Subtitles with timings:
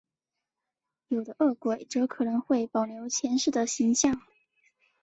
[1.09, 4.19] 有的饿鬼则可能会保留前世的形象。